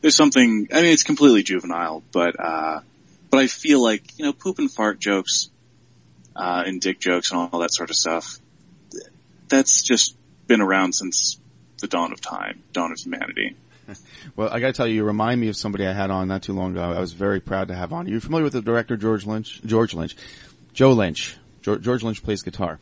[0.00, 0.68] There's something.
[0.72, 2.80] I mean, it's completely juvenile, but uh,
[3.28, 5.50] but I feel like you know, poop and fart jokes,
[6.34, 8.38] uh, and dick jokes and all that sort of stuff
[9.48, 11.38] that's just been around since
[11.82, 13.54] the dawn of time, dawn of humanity.
[14.36, 16.52] Well, I gotta tell you, you remind me of somebody I had on not too
[16.52, 16.82] long ago.
[16.82, 18.06] I was very proud to have on.
[18.06, 19.60] Are you familiar with the director George Lynch?
[19.66, 20.14] George Lynch.
[20.72, 21.36] Joe Lynch.
[21.62, 22.78] George Lynch plays guitar.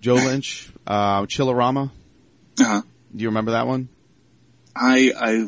[0.00, 1.92] Joe Lynch, uh, Chillerama.
[2.62, 2.82] Uh-huh.
[3.14, 3.88] Do you remember that one?
[4.74, 5.46] I, I,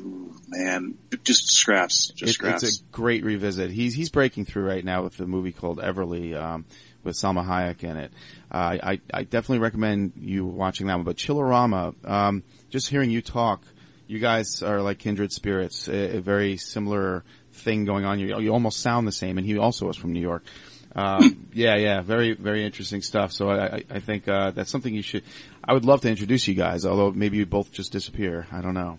[0.49, 2.63] man, just scraps, just it, scraps.
[2.63, 3.71] It's a great revisit.
[3.71, 6.67] He's, he's breaking through right now with the movie called Everly, um,
[7.03, 8.13] with Salma Hayek in it.
[8.51, 11.05] Uh, I, I definitely recommend you watching that one.
[11.05, 13.63] But Chillerama, um, just hearing you talk,
[14.07, 15.89] you guys are like kindred spirits.
[15.89, 18.19] A, a very similar thing going on.
[18.19, 20.45] You, you almost sound the same, and he also was from New York.
[20.95, 23.33] Um, yeah, yeah, very, very interesting stuff.
[23.33, 25.25] So I, I, I think uh, that's something you should.
[25.63, 28.47] I would love to introduce you guys, although maybe you both just disappear.
[28.53, 28.99] I don't know.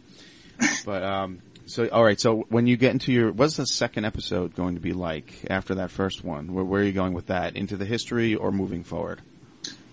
[0.86, 2.20] But um, so all right.
[2.20, 5.76] So when you get into your, what's the second episode going to be like after
[5.76, 6.54] that first one?
[6.54, 7.56] Where, where are you going with that?
[7.56, 9.22] Into the history or moving forward?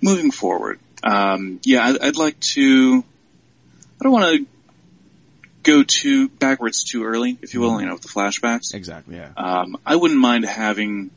[0.02, 3.04] moving forward, um, yeah, I'd, I'd, like to.
[4.00, 4.46] I don't want to
[5.62, 7.80] go too backwards too early, if you will.
[7.80, 8.74] You know, with the flashbacks.
[8.74, 9.16] Exactly.
[9.16, 9.30] Yeah.
[9.36, 11.10] Um, I wouldn't mind having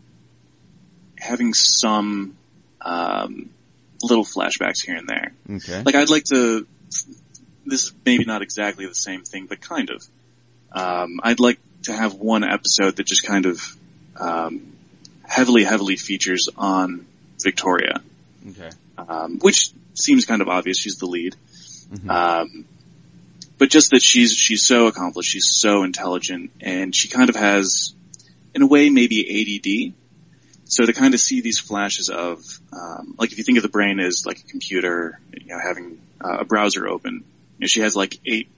[1.26, 2.38] having some
[2.82, 3.49] um,
[4.01, 5.34] little flashbacks here and there.
[5.57, 5.84] Okay.
[5.84, 6.65] Like I'd like to.
[7.65, 10.07] This is maybe not exactly the same thing, but kind of.
[10.71, 13.76] Um, I'd like to have one episode that just kind of
[14.19, 14.73] um,
[15.23, 17.05] heavily, heavily features on
[17.41, 18.01] Victoria.
[18.49, 18.69] Okay.
[18.97, 20.78] Um, which seems kind of obvious.
[20.78, 21.36] She's the lead.
[21.91, 22.09] Mm-hmm.
[22.09, 22.65] Um,
[23.57, 25.32] but just that she's, she's so accomplished.
[25.32, 27.93] She's so intelligent and she kind of has,
[28.53, 29.93] in a way, maybe ADD.
[30.66, 32.43] So to kind of see these flashes of,
[32.74, 36.01] um, like if you think of the brain as like a computer, you know, having
[36.24, 37.22] uh, a browser open, you
[37.59, 38.49] know, she has like eight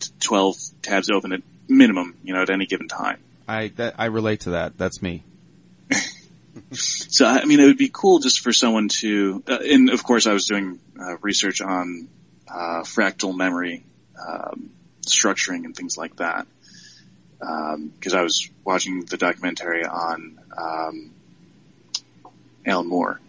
[0.00, 3.18] to 12 tabs open at minimum, you know, at any given time.
[3.48, 4.78] I, that, I relate to that.
[4.78, 5.24] That's me.
[6.72, 10.28] so I mean, it would be cool just for someone to, uh, and of course,
[10.28, 12.08] I was doing uh, research on
[12.48, 13.84] uh, fractal memory
[14.16, 14.70] um,
[15.06, 16.46] structuring and things like that
[17.38, 21.10] because um, I was watching the documentary on um,
[22.66, 23.20] Alan Moore.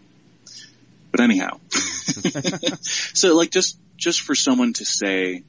[1.12, 5.44] But anyhow, so like just just for someone to say,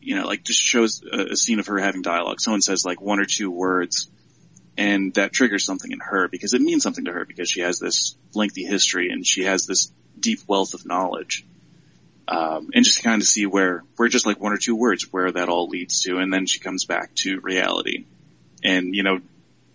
[0.00, 2.40] you know, like just shows a, a scene of her having dialogue.
[2.40, 4.08] Someone says like one or two words
[4.76, 7.78] and that triggers something in her because it means something to her because she has
[7.78, 11.44] this lengthy history and she has this deep wealth of knowledge.
[12.26, 15.12] Um, and just to kind of see where, where just like one or two words,
[15.12, 18.06] where that all leads to, and then she comes back to reality.
[18.64, 19.20] And, you know,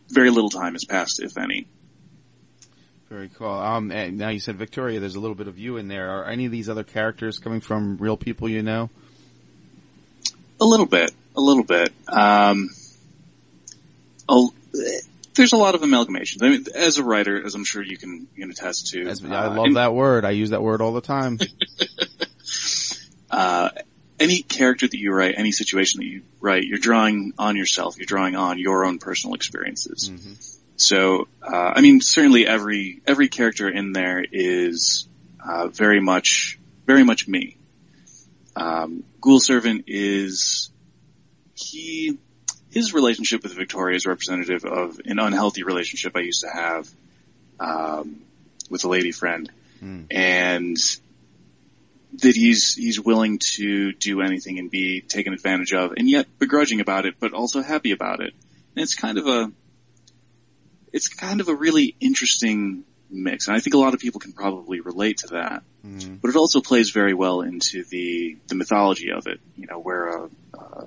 [0.10, 1.68] very little time has passed, if any.
[3.10, 3.48] Very cool.
[3.48, 3.88] Um,
[4.18, 6.10] now you said Victoria, there's a little bit of you in there.
[6.10, 8.90] Are any of these other characters coming from real people you know?
[10.60, 11.94] A little bit, a little bit.
[12.08, 12.70] Um,
[14.28, 14.48] a,
[15.36, 16.44] there's a lot of amalgamations.
[16.44, 19.08] I mean, as a writer, as I'm sure you can, you can attest to.
[19.08, 20.26] As, I love uh, that word.
[20.26, 21.40] I use that word all the time.
[23.32, 23.70] uh,
[24.20, 27.98] any character that you write, any situation that you write, you're drawing on yourself.
[27.98, 30.10] You're drawing on your own personal experiences.
[30.12, 30.34] Mm-hmm.
[30.78, 35.08] So, uh, I mean, certainly every every character in there is
[35.44, 37.58] uh, very much very much me.
[38.56, 40.72] Um, Ghoul Servant is
[41.56, 42.18] he
[42.70, 46.90] his relationship with Victoria is representative of an unhealthy relationship I used to have
[47.60, 48.22] um,
[48.70, 49.52] with a lady friend,
[49.84, 50.06] mm.
[50.12, 50.78] and
[52.22, 56.82] that he's he's willing to do anything and be taken advantage of, and yet begrudging
[56.82, 58.34] about it, but also happy about it.
[58.76, 59.52] And it's kind of a
[60.98, 63.48] it's kind of a really interesting mix.
[63.48, 65.64] And I think a lot of people can probably relate to that.
[65.86, 66.20] Mhm.
[66.22, 70.08] But it also plays very well into the, the mythology of it, you know, where
[70.10, 70.86] a, uh,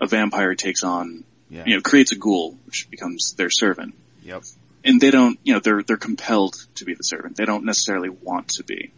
[0.00, 1.64] a vampire takes on, Yeah.
[1.66, 3.94] you know, creates a ghoul, which becomes their servant.
[4.22, 4.42] Yep.
[4.84, 7.36] And they don't, you know, they're, they're compelled to be the servant.
[7.36, 8.90] They don't necessarily want to be.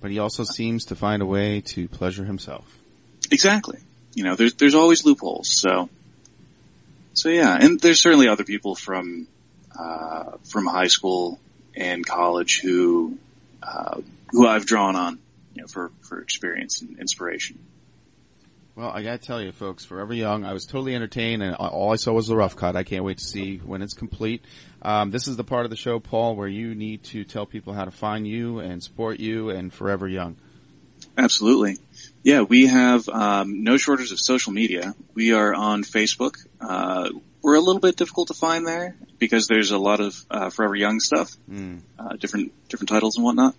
[0.00, 2.64] But he also seems to find a way to pleasure himself.
[3.30, 3.78] Exactly.
[4.14, 5.48] You know, there's there's always loopholes.
[5.48, 5.88] So,
[7.14, 9.26] so yeah, and there's certainly other people from
[9.78, 11.38] uh, from high school
[11.74, 13.18] and college who
[13.62, 14.00] uh,
[14.30, 15.18] who I've drawn on,
[15.54, 17.58] you know, for for experience and inspiration.
[18.74, 21.96] Well, I gotta tell you, folks, Forever Young, I was totally entertained, and all I
[21.96, 22.74] saw was the rough cut.
[22.74, 24.42] I can't wait to see when it's complete.
[24.80, 27.74] Um, this is the part of the show, Paul, where you need to tell people
[27.74, 30.36] how to find you and support you and Forever Young.
[31.18, 31.76] Absolutely.
[32.22, 34.94] Yeah, we have um, no shortage of social media.
[35.14, 36.36] We are on Facebook.
[36.58, 37.10] Uh,
[37.42, 40.74] we're a little bit difficult to find there because there's a lot of uh, Forever
[40.74, 41.80] Young stuff, Mm.
[41.98, 43.54] uh, different different titles and whatnot.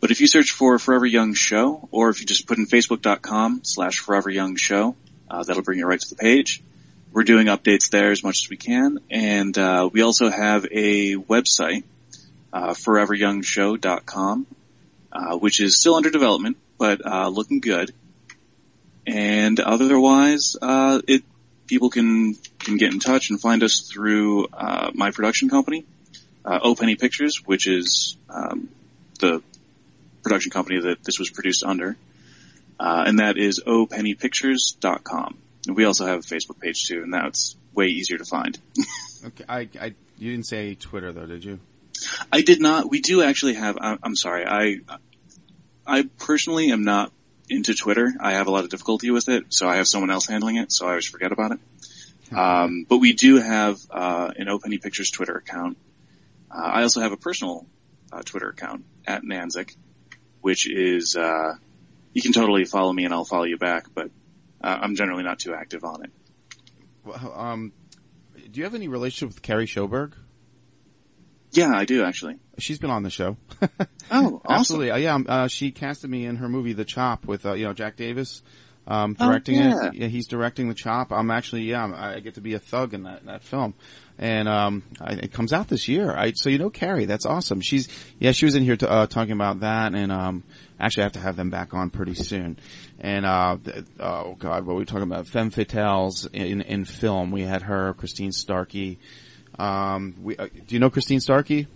[0.00, 3.60] But if you search for Forever Young Show, or if you just put in Facebook.com
[3.64, 4.94] slash Forever Young Show,
[5.28, 6.62] uh, that'll bring you right to the page.
[7.12, 11.16] We're doing updates there as much as we can, and uh, we also have a
[11.16, 11.82] website,
[12.52, 14.46] uh, ForeverYoungShow.com,
[15.12, 17.92] uh, which is still under development, but uh, looking good.
[19.06, 21.24] And otherwise, uh, it
[21.70, 25.86] people can can get in touch and find us through uh, my production company,
[26.44, 28.68] uh, O Penny Pictures, which is um,
[29.20, 29.40] the
[30.22, 31.96] production company that this was produced under,
[32.78, 35.38] uh, and that is opennypictures.com.
[35.68, 38.58] And we also have a Facebook page too, and that's way easier to find.
[39.22, 41.60] Okay, I, I, you didn't say Twitter though, did you?
[42.32, 42.88] I did not.
[42.88, 43.76] We do actually have.
[43.78, 44.46] I, I'm sorry.
[44.46, 44.76] I
[45.86, 47.12] I personally am not
[47.50, 48.12] into Twitter.
[48.20, 50.72] I have a lot of difficulty with it, so I have someone else handling it.
[50.72, 51.58] So I always forget about it.
[52.32, 55.76] Um, but we do have uh, an Openny Pictures Twitter account.
[56.50, 57.66] Uh, I also have a personal
[58.12, 59.74] uh, Twitter account at Nandzik,
[60.40, 61.54] which is uh,
[62.12, 63.86] you can totally follow me and I'll follow you back.
[63.92, 64.10] But
[64.62, 66.10] uh, I'm generally not too active on it.
[67.04, 67.72] Well, um,
[68.50, 70.12] do you have any relationship with Carrie Schoberg?
[71.52, 72.36] Yeah, I do actually.
[72.58, 73.36] She's been on the show.
[74.12, 74.58] Oh, awesome.
[74.58, 74.90] Absolutely.
[74.90, 77.64] Uh, yeah, um, uh, she casted me in her movie The Chop with, uh, you
[77.64, 78.42] know, Jack Davis,
[78.88, 79.86] um, Oh, directing yeah.
[79.86, 79.94] it.
[79.94, 81.12] Yeah, he's directing The Chop.
[81.12, 83.74] I'm actually, yeah, I'm, I get to be a thug in that, that film.
[84.18, 86.10] And, um, I, it comes out this year.
[86.10, 87.60] I, so you know Carrie, that's awesome.
[87.60, 87.88] She's,
[88.18, 90.42] yeah, she was in here to, uh, talking about that and, um,
[90.80, 92.58] actually I have to have them back on pretty soon.
[92.98, 95.28] And, uh, th- oh god, what were we talking about?
[95.28, 97.30] Femme Fatales in, in film.
[97.30, 98.98] We had her, Christine Starkey.
[99.60, 101.66] Um, we, uh, do you know Christine Starkey?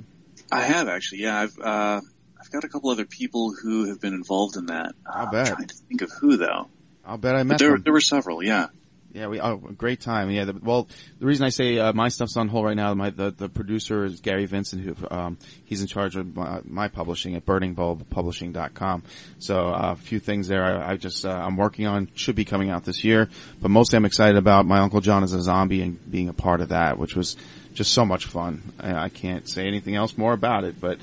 [0.52, 1.22] I have actually.
[1.22, 2.00] Yeah, I've uh,
[2.40, 4.94] I've got a couple other people who have been involved in that.
[5.06, 5.48] I'll Uh, bet.
[5.48, 6.68] I'm trying to think of who though.
[7.04, 7.82] I'll bet I But met there, them.
[7.82, 8.42] there were several.
[8.42, 8.66] Yeah.
[9.12, 10.28] Yeah, we oh great time.
[10.30, 10.88] Yeah, the, well,
[11.20, 14.04] the reason I say uh, my stuff's on hold right now, my the, the producer
[14.04, 19.02] is Gary Vincent, who um, he's in charge of my, my publishing at BurningBulbPublishing.com.
[19.38, 20.64] So uh, a few things there.
[20.64, 23.28] I, I just uh, I'm working on should be coming out this year,
[23.60, 26.60] but mostly I'm excited about my Uncle John as a zombie and being a part
[26.60, 27.36] of that, which was
[27.74, 28.62] just so much fun.
[28.78, 30.98] I, can't say anything else more about it, but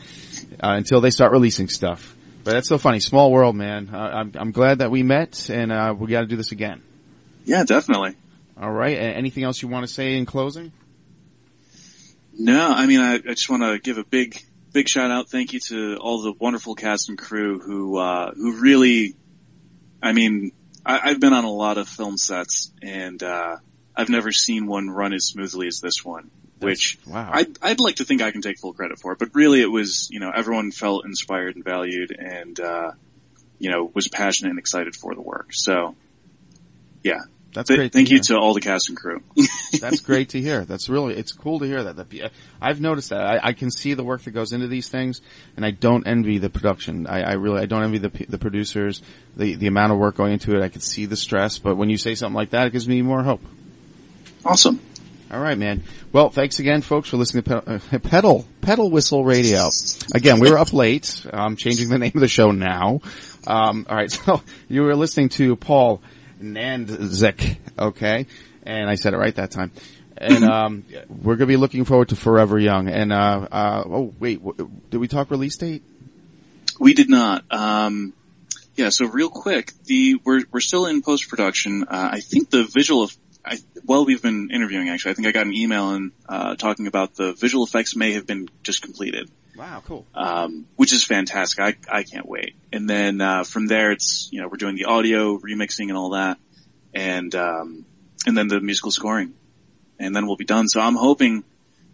[0.63, 2.15] uh, until they start releasing stuff.
[2.43, 2.99] But that's so funny.
[2.99, 3.89] Small world, man.
[3.93, 6.81] Uh, I'm I'm glad that we met, and uh, we got to do this again.
[7.45, 8.15] Yeah, definitely.
[8.59, 8.97] All right.
[8.97, 10.71] Anything else you want to say in closing?
[12.33, 14.37] No, I mean, I, I just want to give a big,
[14.71, 15.29] big shout out.
[15.29, 19.15] Thank you to all the wonderful cast and crew who, uh, who really,
[20.01, 20.51] I mean,
[20.85, 23.57] I, I've been on a lot of film sets, and uh,
[23.95, 26.31] I've never seen one run as smoothly as this one.
[26.65, 27.29] Which wow.
[27.33, 30.09] I'd, I'd like to think I can take full credit for, but really it was,
[30.11, 32.91] you know, everyone felt inspired and valued, and uh,
[33.59, 35.53] you know, was passionate and excited for the work.
[35.53, 35.95] So,
[37.03, 37.21] yeah,
[37.53, 37.91] That's Th- great.
[37.91, 38.23] to thank you hear.
[38.23, 39.21] to all the cast and crew.
[39.79, 40.65] That's great to hear.
[40.65, 41.95] That's really, it's cool to hear that.
[41.95, 42.31] that
[42.61, 43.21] I've noticed that.
[43.21, 45.21] I, I can see the work that goes into these things,
[45.55, 47.07] and I don't envy the production.
[47.07, 49.01] I, I really, I don't envy the the producers,
[49.35, 50.61] the the amount of work going into it.
[50.63, 53.01] I can see the stress, but when you say something like that, it gives me
[53.01, 53.41] more hope.
[54.45, 54.79] awesome.
[55.31, 55.83] All right, man.
[56.11, 59.69] Well, thanks again, folks, for listening to Pedal, uh, Pedal, Pedal Whistle Radio.
[60.13, 61.25] Again, we were up late.
[61.31, 62.99] I'm changing the name of the show now.
[63.47, 66.01] Um, all right, so you were listening to Paul
[66.41, 68.27] Nandzik, okay?
[68.63, 69.71] And I said it right that time.
[70.17, 72.89] And um, we're going to be looking forward to Forever Young.
[72.89, 75.81] And uh, uh, oh wait, w- did we talk release date?
[76.77, 77.45] We did not.
[77.51, 78.11] Um,
[78.75, 81.85] yeah, so real quick, the we're we're still in post production.
[81.87, 85.31] Uh, I think the visual of I, while we've been interviewing, actually, I think I
[85.31, 89.29] got an email and uh, talking about the visual effects may have been just completed,
[89.57, 90.05] Wow, cool.
[90.13, 91.59] um, which is fantastic.
[91.59, 92.55] I I can't wait.
[92.71, 96.11] And then uh, from there, it's you know we're doing the audio remixing and all
[96.11, 96.37] that,
[96.93, 97.85] and um,
[98.27, 99.33] and then the musical scoring,
[99.99, 100.67] and then we'll be done.
[100.67, 101.43] So I'm hoping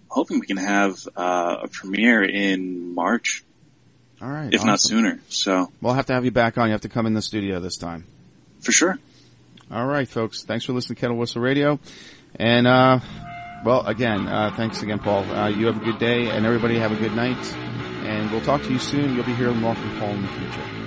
[0.10, 3.44] hoping we can have uh, a premiere in March,
[4.22, 5.20] All right, if not sooner.
[5.30, 6.68] So We'll have to have you back on.
[6.68, 8.04] You have to come in the studio this time.
[8.62, 9.00] for sure.
[9.70, 10.44] All right, folks.
[10.44, 11.78] Thanks for listening to Kettle Whistle Radio.
[12.36, 13.00] And, uh,
[13.66, 15.24] well, again, uh, thanks again, Paul.
[15.26, 17.54] Uh, you have a good day and everybody have a good night.
[18.06, 19.14] And we'll talk to you soon.
[19.16, 20.87] You'll be hearing more from Paul in the future.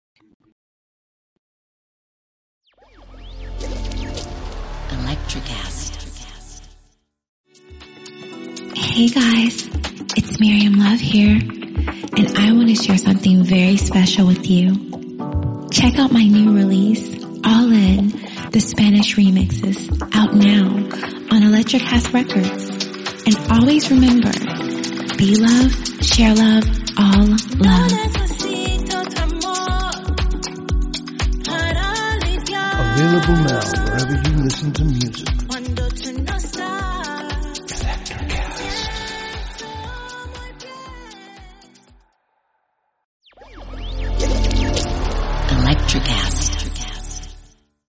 [5.31, 6.61] Electricast.
[8.75, 9.65] Hey guys,
[10.17, 15.69] it's Miriam Love here, and I want to share something very special with you.
[15.71, 18.09] Check out my new release, All In,
[18.51, 20.67] the Spanish remixes, out now
[21.33, 22.69] on Electric House Records.
[23.25, 24.33] And always remember,
[25.15, 25.71] be love,
[26.03, 26.65] share love,
[26.97, 27.25] all
[27.57, 28.30] love.
[33.01, 35.90] Available now wherever you listen to music.